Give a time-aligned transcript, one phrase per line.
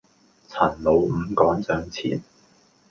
[0.49, 2.23] 陳老五趕上前，